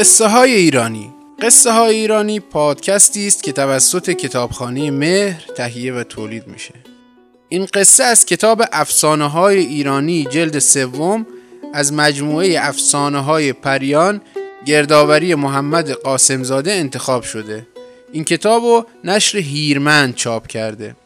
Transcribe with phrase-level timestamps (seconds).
[0.00, 1.14] قصه های ایرانی.
[1.42, 6.74] قصه های ایرانی پادکستی است که توسط کتابخانه مهر تهیه و تولید میشه.
[7.48, 11.26] این قصه از کتاب افسانه های ایرانی جلد سوم
[11.74, 14.20] از مجموعه افسانه های پریان
[14.66, 17.66] گردآوری محمد قاسمزاده انتخاب شده.
[18.12, 20.96] این کتاب رو نشر هیرمند چاپ کرده.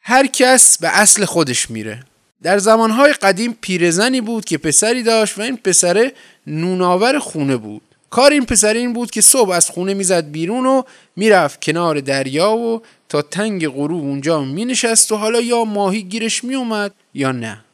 [0.00, 2.07] هر کس به اصل خودش میره.
[2.42, 6.12] در زمانهای قدیم پیرزنی بود که پسری داشت و این پسره
[6.46, 7.82] نوناور خونه بود.
[8.10, 10.82] کار این پسر این بود که صبح از خونه می‌زد بیرون و
[11.16, 16.92] می‌رفت کنار دریا و تا تنگ غروب اونجا مینشست و حالا یا ماهی گیرش میومد
[17.14, 17.64] یا نه.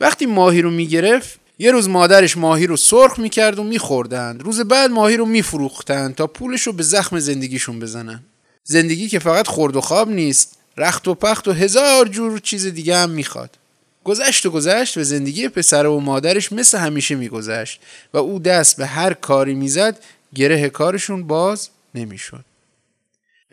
[0.00, 4.42] وقتی ماهی رو می‌گرفت یه روز مادرش ماهی رو سرخ می‌کرد و میخوردند.
[4.42, 8.22] روز بعد ماهی رو میفروختند تا پولش رو به زخم زندگیشون بزنن.
[8.64, 12.96] زندگی که فقط خورد و خواب نیست رخت و پخت و هزار جور چیز دیگه
[12.96, 13.58] هم می‌خواد.
[14.04, 17.80] گذشت و گذشت و زندگی پسر و مادرش مثل همیشه میگذشت
[18.14, 19.98] و او دست به هر کاری می‌زد
[20.34, 22.44] گره کارشون باز نمی‌شد.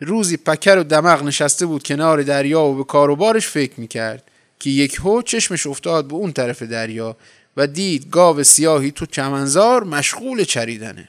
[0.00, 4.22] روزی پکر و دماغ نشسته بود کنار دریا و به کاروبارش فکر می‌کرد
[4.60, 7.16] که یک هو چشمش افتاد به اون طرف دریا
[7.56, 11.08] و دید گاو سیاهی تو چمنزار مشغول چریدنه.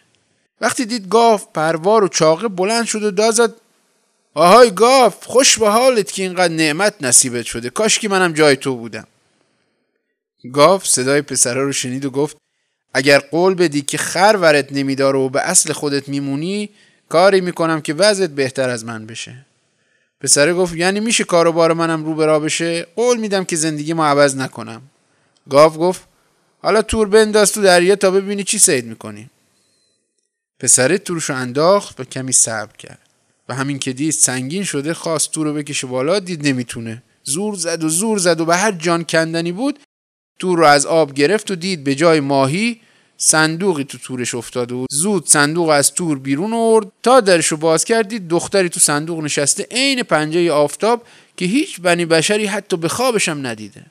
[0.61, 3.53] وقتی دید گاو پروار و چاقه بلند شد و دازد
[4.33, 7.69] آهای گاو خوش به حالت که اینقدر نعمت نصیبت شده.
[7.69, 9.07] کاش که منم جای تو بودم.
[10.53, 12.37] گاو صدای پسره رو شنید و گفت
[12.93, 16.69] اگر قول بدی که خر ورت نمیداره و به اصل خودت میمونی
[17.09, 19.45] کاری می‌کنم که وضعت بهتر از من بشه.
[20.21, 24.35] پسره گفت یعنی میشه کاروبار منم رو برا بشه؟ قول میدم که زندگی ما عوض
[24.35, 24.81] نکنم.
[25.49, 26.01] گاو گفت
[26.61, 29.29] حالا تور بنداز تو دریا تا ببینی چی سید می‌کنی.
[30.59, 32.99] پسره تورش رو انداخت و کمی صبر کرد.
[33.49, 37.03] و همین که دید سنگین شده خواست تور رو بکشه بالا دید نمی‌تونه.
[37.23, 39.79] زور زد و زور زد و به هر جان کندنی بود
[40.41, 42.81] تور رو از آب گرفت و دید به جای ماهی
[43.17, 46.87] صندوقی تو تورش افتاده و زود صندوق از تور بیرون آورد.
[47.03, 51.03] تا درش رو باز کردید دختری تو صندوق نشسته عین پنجه آفتاب
[51.37, 53.85] که هیچ بنی بشری حتی به خوابش ندیده.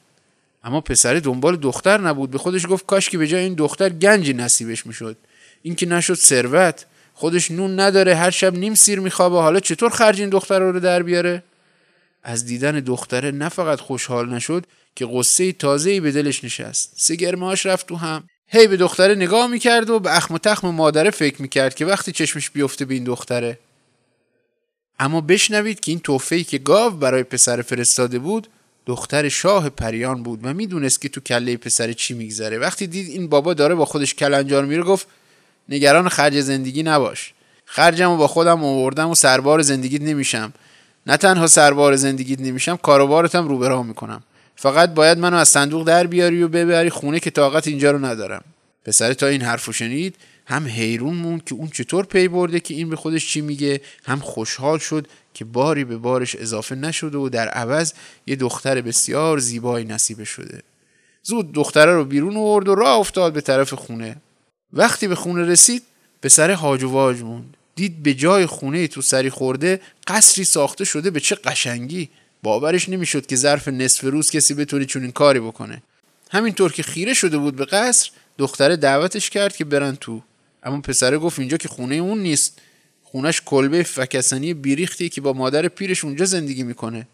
[0.64, 2.30] اما پسر دنبال دختر نبود.
[2.30, 5.16] به خودش گفت کاش که به جای این دختر گنجی نصیبش می‌شد.
[5.62, 6.86] این که نشد ثروت.
[7.14, 9.36] خودش نون نداره هر شب نیم سیر میخوابه.
[9.36, 11.42] حالا چطور خرج این دختر رو در بیاره؟
[12.22, 16.92] از دیدن دختره نه فقط خوشحال نشد که قصه تازه‌ای به دلش نشست.
[16.96, 18.24] سگرماش رفت تو هم.
[18.48, 22.12] هی به دختره نگاه می‌کرد و به اخم و تخم مادره فکر می‌کرد که وقتی
[22.12, 23.58] چشمش بیفته به این دختره.
[24.98, 28.46] اما بشنوید که این توفهی که گاو برای پسر فرستاده بود
[28.86, 32.58] دختر شاه پریان بود و می‌دونست که تو کله پسر چی میگذره.
[32.58, 35.06] وقتی دید این بابا داره با خودش کلنجار میره گفت
[35.68, 37.32] نگران خرج زندگی نباش.
[37.64, 40.52] خرجمو با خودم آوردم و سربار زندگیت نمیشم.
[41.06, 44.22] نه تنها سربار زندگیت نمیشم کاروبارتم رو به می‌کنم.
[44.56, 48.44] فقط باید منو از صندوق در بیاری و ببری خونه که طاقت اینجا رو ندارم.
[48.84, 50.16] پسر تا این حرفو شنید
[50.46, 54.18] هم حیرون موند که اون چطور پی برده که این به خودش چی میگه هم
[54.18, 57.92] خوشحال شد که باری به بارش اضافه نشده و در عوض
[58.26, 60.62] یه دختر بسیار زیبایی نصیبه شده.
[61.22, 64.16] زود دختره رو بیرون آورد و راه افتاد به طرف خونه.
[64.72, 65.82] وقتی به خونه رسید
[66.20, 67.56] به سر هاج و واج موند.
[67.80, 72.08] دید به جای خونه تو سری خورده قصری ساخته شده به چه قشنگی.
[72.42, 75.82] باورش نمی‌شد که ظرف نصف روز کسی بتونه چنین کاری بکنه.
[76.30, 80.22] همینطور که خیره شده بود به قصر دختره دعوتش کرد که برن تو.
[80.62, 82.58] اما پسره گفت اینجا که خونه اون نیست.
[83.04, 87.08] خونش کلبه فکسنی بیریختی که با مادر پیرش اونجا زندگی می‌کنه.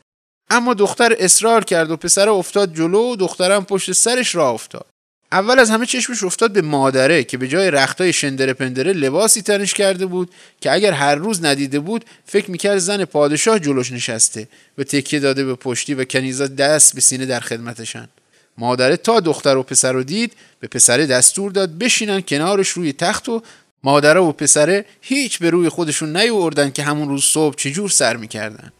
[0.50, 4.86] اما دختر اصرار کرد و پسر افتاد جلو و دخترم پشت سرش راه افتاد.
[5.32, 9.74] اول از همه چشمش افتاد به مادره که به جای رختای شندره پندره لباسی تنش
[9.74, 14.48] کرده بود که اگر هر روز ندیده بود فکر می‌کرد زن پادشاه جلوش نشسته
[14.78, 18.08] و تکیه داده به پشتی و کنیزا دست به سینه در خدمتشن
[18.58, 23.28] مادره تا دختر و پسر رو دید به پسره دستور داد بشینن کنارش روی تخت
[23.28, 23.42] و
[23.84, 28.72] مادره و پسره هیچ به روی خودشون نیوردن که همون روز صبح چجور سر می‌کردن.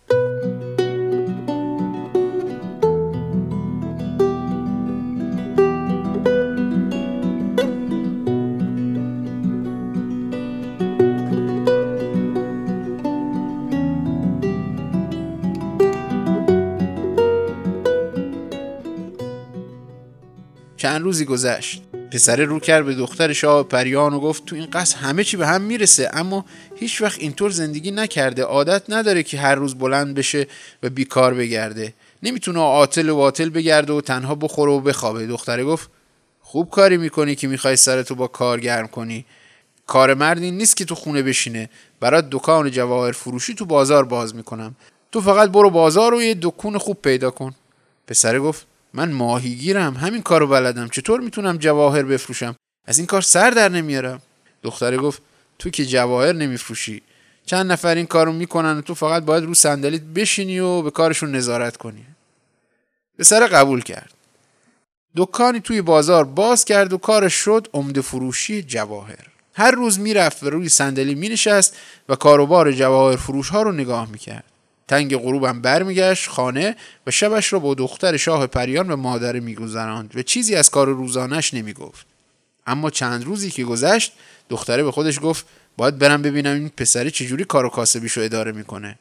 [20.87, 21.83] چند روزی گذشت.
[22.13, 25.47] پسره رو کرد به دختر شاه پریان و گفت تو این قصد همه چی به
[25.47, 26.45] هم می‌رسه اما
[26.77, 28.43] هیچ وقت اینطور زندگی نکرده.
[28.43, 30.47] عادت نداره که هر روز بلند بشه
[30.83, 31.95] و بیکار بگرده.
[32.23, 35.27] نمی‌تونه عاطل و باطل بگرده و تنها بخوره و بخوابه.
[35.27, 35.91] دختره گفت
[36.41, 39.27] خوب کاری می‌کنی که می‌خوای سرتو با کار گرم کنی.
[39.87, 41.71] کار مردی نیست که تو خونه بشینه.
[42.01, 44.77] برات دکان جواهر فروشی تو بازار باز می‌کنم.
[45.13, 47.55] تو فقط برو بازار و یه دکون خوب پیدا کن.
[48.07, 48.67] پسره گفت
[48.97, 52.57] من ماهیگیرم همین کارو بلدم چطور می‌تونم جواهر بفروشم؟
[52.87, 54.23] از این کار سر در نمیارم.
[54.63, 55.23] دختره گفت
[55.59, 57.03] تو که جواهر نمیفروشی.
[57.47, 61.37] چند نفر این کارو می‌کنن و تو فقط باید رو صندلیت بشینی و به کارشون
[61.37, 62.07] نظارت کنی.
[63.19, 64.11] پسر قبول کرد.
[65.17, 69.27] دکانی توی بازار باز کرد و کارش شد عمده فروشی جواهر.
[69.55, 71.77] هر روز می‌رفت و روی صندلی مینشست
[72.09, 74.45] و کاروبار جواهر فروش ها رو نگاه می‌کرد.
[74.89, 80.23] تنگ غروبم برمیگشت خانه و شبش را با دختر شاه پریان و مادره میگذراند و
[80.23, 82.07] چیزی از کار روزانش نمی‌گفت.
[82.67, 84.13] اما چند روزی که گذشت
[84.51, 85.47] دختره به خودش گفت
[85.77, 88.99] باید برم ببینم این پسره چجوری کار و کاسبیشو اداره می‌کنه.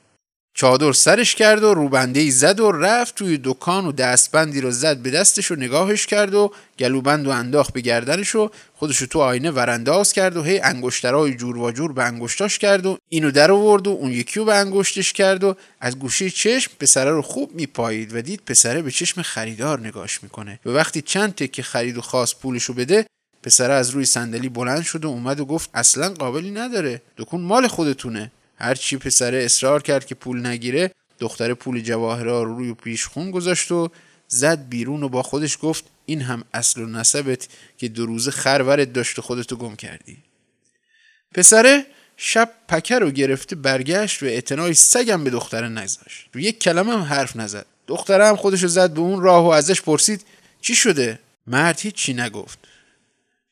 [0.58, 4.98] چادر سرش کرد و روبنده ای زد و رفت توی دکان و دستبندی رو زد
[4.98, 9.52] به دستش و نگاهش کرد و گلوبند و انداخت به گردنش و خودش تو آینه
[9.52, 13.88] ورنداز کرد و هی انگشترهای جور و جور به انگشتاش کرد و اینو در آورد
[13.88, 18.16] و اون یکی رو به انگشتش کرد و از گوشه چشم پسره رو خوب میپایید
[18.16, 20.60] و دید پسره به چشم خریدار نگاش می‌کنه.
[20.66, 23.06] و وقتی چند تکه خرید و خواست پولشو بده
[23.44, 27.02] پسره از روی صندلی بلند شد و اومد و گفت اصلا قابلی نداره.
[27.18, 28.32] دکون مال خودتونه.
[28.58, 33.72] هرچی پسره اصرار کرد که پول نگیره دختر پول جواهرها رو روی پیش خون گذاشت
[33.72, 33.90] و
[34.28, 37.48] زد بیرون و با خودش گفت این هم اصل و نسبت
[37.78, 40.18] که دو روزه خرورت داشت و خودتو گم کردی.
[41.34, 41.86] پسره
[42.18, 47.02] شب پکر رو گرفته برگشت و اعتنای سگم به دختره نگذاشت و یک کلمه هم
[47.02, 47.66] حرف نزد.
[47.88, 50.26] دختره هم خودشو زد به اون راه و ازش پرسید
[50.62, 52.60] چی شده؟ مرد هیچ چی نگفت.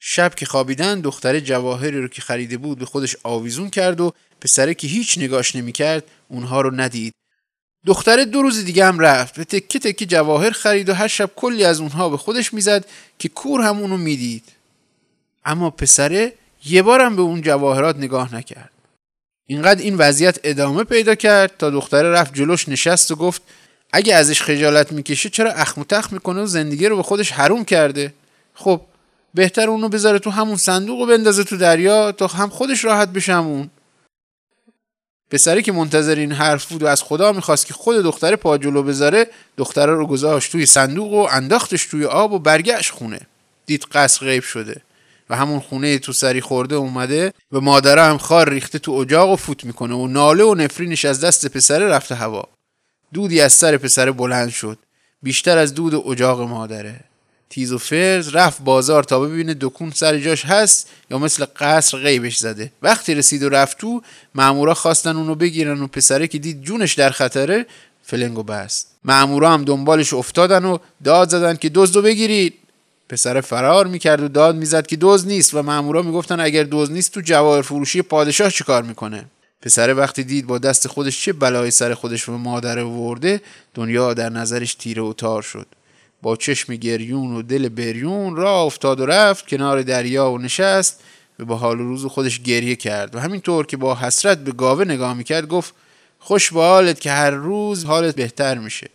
[0.05, 4.73] شب که خوابیدن دختره جواهری رو که خریده بود به خودش آویزون کرد و پسره
[4.73, 7.13] که هیچ نگاش نمی‌کرد اونها رو ندید.
[7.85, 9.39] دختره دو روز دیگه هم رفت.
[9.39, 12.85] و تکه تکه جواهر خرید و هر شب کلی از اونها به خودش می‌زد
[13.19, 14.43] که کور هم اونو می‌دید.
[15.45, 16.33] اما پسره
[16.65, 18.71] یه بارم به اون جواهرات نگاه نکرد.
[19.47, 23.41] اینقدر این وضعیت ادامه پیدا کرد تا دختره رفت جلوش نشست و گفت
[23.93, 27.65] اگه ازش خجالت می‌کشه چرا اخم و تخ می‌کنه و زندگی رو به خودش حروم
[27.65, 28.13] کرده؟
[28.53, 28.81] خب
[29.33, 33.69] بهتر اونو بذاره تو همون صندوق و بندازه تو دریا تا هم خودش راحت بشمون
[35.31, 38.83] پسری که منتظر این حرف بود و از خدا می‌خواست که خود دختره پا جلو
[38.83, 39.27] بذاره
[39.57, 43.19] دختره رو گذاشت توی صندوق و انداختش توی آب و برگشت خونه.
[43.65, 44.81] دید قصر غیب شده
[45.29, 49.35] و همون خونه تو سری خورده اومده و مادره هم خار ریخته تو اجاق و
[49.35, 52.43] فوت می‌کنه و ناله و نفرینش از دست پسره رفته هوا.
[53.13, 54.77] دودی از سر پسره بلند شد.
[55.23, 56.99] بیشتر از دود اجاق مادره.
[57.53, 62.37] تیز و فرز رفت بازار تا ببینه دکون سر جاش هست یا مثل قصر غیبش
[62.37, 62.71] زده.
[62.81, 64.01] وقتی رسید و رفت تو
[64.35, 67.65] مامورا خواستن اونو بگیرن و پسره که دید جونش در خطره
[68.03, 68.87] فلنگو بست.
[69.03, 72.53] مامورا هم دنبالش افتادن و داد زدن که دزدو بگیرید.
[73.09, 77.11] پسر فرار می‌کرد و داد می‌زد که دوز نیست و مامورا می‌گفتن اگر دوز نیست
[77.11, 79.25] تو جواهر فروشی پادشاه چیکار می‌کنه؟
[79.61, 83.41] پسر وقتی دید با دست خودش چه بلایی سر خودش و مادر ورده
[83.73, 85.67] دنیا در نظرش تیره و تار شد.
[86.23, 91.03] با چشم گریون و دل بریون را افتاد و رفت کنار دریا و نشست
[91.39, 95.13] و با حال روز خودش گریه کرد و همینطور که با حسرت به گاوه نگاه
[95.13, 95.73] می‌کرد گفت
[96.19, 98.89] خوش به حالت که هر روز حالت بهتر میشه.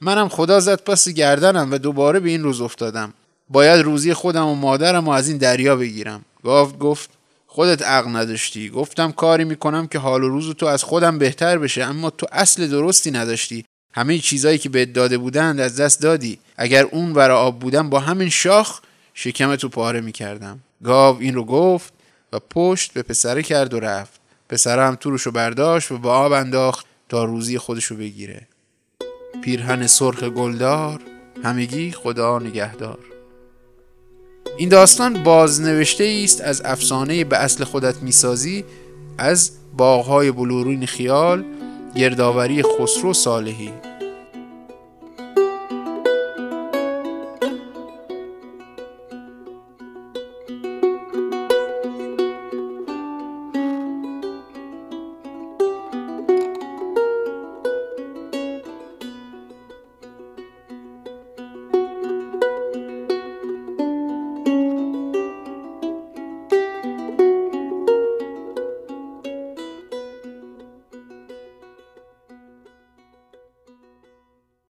[0.00, 3.14] منم خدا زد پس گردنم و دوباره به این روز افتادم.
[3.48, 6.24] باید روزی خودم و مادرم و از این دریا بگیرم.
[6.44, 7.10] گاو گفت
[7.46, 8.68] خودت عقل نداشتی.
[8.68, 12.66] گفتم کاری می‌کنم که حال و روز تو از خودم بهتر بشه اما تو اصل
[12.66, 13.64] درستی نداشتی.
[13.96, 16.38] همه چیزایی که بهت داده بودند از دست دادی.
[16.56, 18.80] اگر اون ورا آب بودم با همین شاخ
[19.14, 20.60] شکم تو پاره می‌کردم.
[20.84, 21.92] گاو این رو گفت
[22.32, 24.20] و پشت به پسره کرد و رفت.
[24.48, 28.46] پسره هم تو رو برداشت و با آب انداخت تا روزی خودشو بگیره.
[29.44, 31.00] پیرهن سرخ گلدار
[31.44, 32.98] همگی خدا نگهدار.
[34.58, 38.64] این داستان بازنوشته است از افسانه به اصل خودت می‌سازی
[39.18, 41.44] از باغهای بلورین خیال
[41.94, 43.72] گردآوری خسرو صالحی